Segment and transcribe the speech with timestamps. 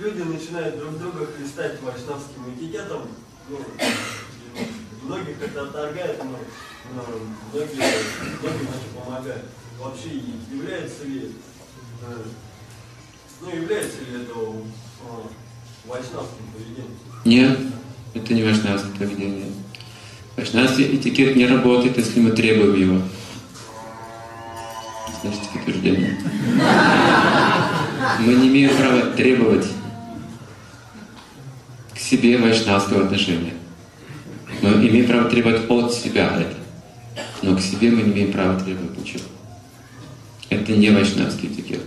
[0.00, 3.02] люди начинают друг друга хлестать вайшнавским этикетом.
[3.48, 3.58] Ну,
[5.04, 6.38] многих это отторгает, но,
[6.94, 7.04] но
[7.52, 7.76] многие,
[8.40, 9.44] многим это помогает.
[9.78, 10.10] Вообще,
[10.52, 11.32] является ли,
[12.02, 12.22] э,
[13.40, 16.98] ну, является ли это э, вайшнавским поведением?
[17.24, 17.58] Нет,
[18.14, 19.52] это не вайшнавское поведение.
[20.36, 23.02] Вайшнавский этикет не работает, если мы требуем его.
[25.22, 26.16] Значит, подтверждение.
[28.28, 29.64] Мы не имеем права требовать
[31.94, 33.54] к себе вайшнавского отношения.
[34.60, 36.54] Мы имеем право требовать от себя это.
[37.40, 39.22] Но к себе мы не имеем права требовать ничего.
[40.50, 41.80] Это не вайшнавский этикет.